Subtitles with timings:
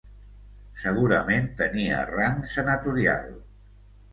[0.85, 3.29] Segurament tenia rang senatorial.